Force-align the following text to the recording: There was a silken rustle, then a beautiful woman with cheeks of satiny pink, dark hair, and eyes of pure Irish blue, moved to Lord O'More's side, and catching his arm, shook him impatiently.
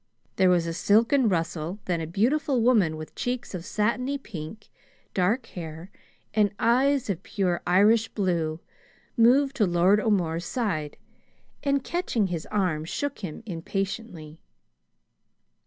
There 0.37 0.49
was 0.49 0.65
a 0.65 0.73
silken 0.73 1.29
rustle, 1.29 1.77
then 1.85 2.01
a 2.01 2.07
beautiful 2.07 2.59
woman 2.59 2.97
with 2.97 3.13
cheeks 3.13 3.53
of 3.53 3.63
satiny 3.63 4.17
pink, 4.17 4.67
dark 5.13 5.45
hair, 5.53 5.91
and 6.33 6.51
eyes 6.57 7.07
of 7.07 7.21
pure 7.21 7.61
Irish 7.67 8.07
blue, 8.07 8.59
moved 9.15 9.55
to 9.57 9.67
Lord 9.67 9.99
O'More's 9.99 10.43
side, 10.45 10.97
and 11.63 11.83
catching 11.83 12.25
his 12.33 12.47
arm, 12.47 12.83
shook 12.83 13.19
him 13.19 13.43
impatiently. 13.45 14.39